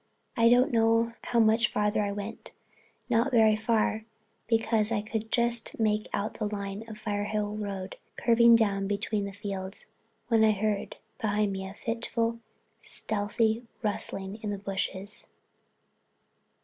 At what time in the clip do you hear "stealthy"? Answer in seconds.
12.81-13.67